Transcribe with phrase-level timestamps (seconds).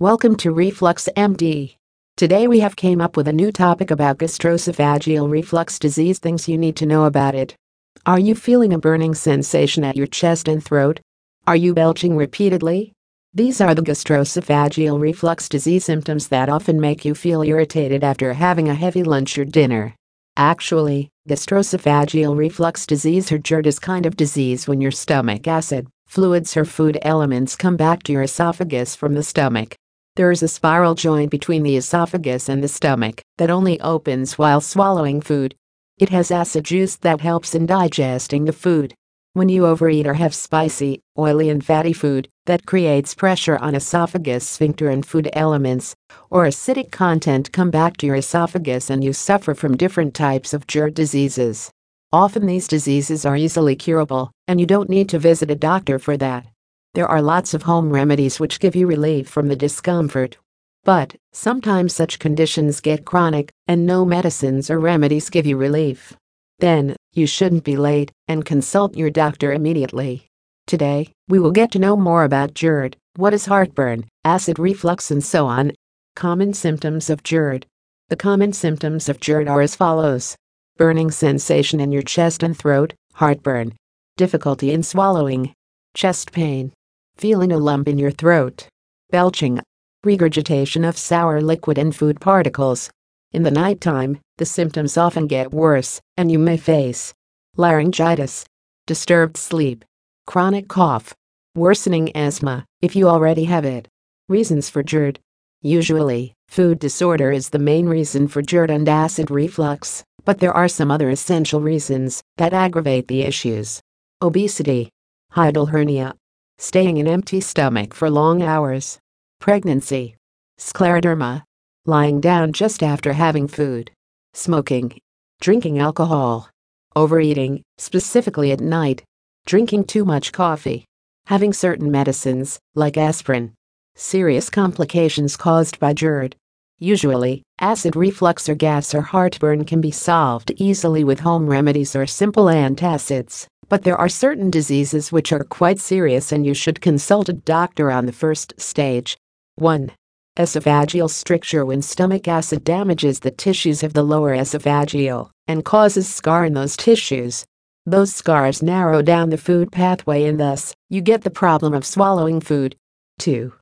[0.00, 1.76] Welcome to Reflux MD.
[2.16, 6.58] Today we have came up with a new topic about gastroesophageal reflux disease things you
[6.58, 7.54] need to know about it.
[8.04, 10.98] Are you feeling a burning sensation at your chest and throat?
[11.46, 12.92] Are you belching repeatedly?
[13.34, 18.68] These are the gastroesophageal reflux disease symptoms that often make you feel irritated after having
[18.68, 19.94] a heavy lunch or dinner.
[20.36, 26.56] Actually, gastroesophageal reflux disease or GERD is kind of disease when your stomach acid, fluids
[26.56, 29.76] or food elements come back to your esophagus from the stomach.
[30.16, 34.60] There is a spiral joint between the esophagus and the stomach that only opens while
[34.60, 35.56] swallowing food.
[35.98, 38.94] It has acid juice that helps in digesting the food.
[39.32, 44.48] When you overeat or have spicy, oily and fatty food, that creates pressure on esophagus
[44.48, 45.96] sphincter and food elements,
[46.30, 50.68] or acidic content come back to your esophagus and you suffer from different types of
[50.68, 51.72] GERD diseases.
[52.12, 56.16] Often these diseases are easily curable, and you don't need to visit a doctor for
[56.18, 56.46] that.
[56.94, 60.38] There are lots of home remedies which give you relief from the discomfort.
[60.84, 66.16] But, sometimes such conditions get chronic, and no medicines or remedies give you relief.
[66.60, 70.28] Then, you shouldn't be late and consult your doctor immediately.
[70.68, 75.24] Today, we will get to know more about GERD, what is heartburn, acid reflux, and
[75.24, 75.72] so on.
[76.14, 77.66] Common symptoms of GERD.
[78.08, 80.36] The common symptoms of GERD are as follows
[80.76, 83.72] burning sensation in your chest and throat, heartburn,
[84.16, 85.52] difficulty in swallowing,
[85.94, 86.72] chest pain,
[87.16, 88.68] feeling a lump in your throat,
[89.10, 89.60] belching,
[90.04, 92.90] regurgitation of sour liquid and food particles.
[93.32, 97.12] In the nighttime, the symptoms often get worse, and you may face
[97.56, 98.44] laryngitis,
[98.86, 99.84] disturbed sleep,
[100.26, 101.14] chronic cough,
[101.54, 103.88] worsening asthma, if you already have it.
[104.28, 105.20] Reasons for GERD.
[105.62, 110.68] Usually, food disorder is the main reason for GERD and acid reflux, but there are
[110.68, 113.80] some other essential reasons that aggravate the issues.
[114.20, 114.90] Obesity,
[115.32, 116.14] hiatal hernia,
[116.58, 118.98] staying in empty stomach for long hours,
[119.40, 120.16] pregnancy,
[120.58, 121.42] scleroderma,
[121.86, 123.90] lying down just after having food,
[124.32, 124.98] smoking,
[125.40, 126.48] drinking alcohol,
[126.96, 129.02] overeating, specifically at night,
[129.46, 130.84] drinking too much coffee,
[131.26, 133.52] having certain medicines, like aspirin,
[133.94, 136.36] serious complications caused by GERD.
[136.78, 142.06] Usually, acid reflux or gas or heartburn can be solved easily with home remedies or
[142.06, 143.46] simple antacids.
[143.68, 147.90] But there are certain diseases which are quite serious and you should consult a doctor
[147.90, 149.16] on the first stage.
[149.56, 149.92] 1.
[150.36, 156.44] Esophageal stricture when stomach acid damages the tissues of the lower esophageal and causes scar
[156.44, 157.44] in those tissues.
[157.86, 162.40] Those scars narrow down the food pathway and thus, you get the problem of swallowing
[162.40, 162.74] food.
[163.18, 163.52] 2.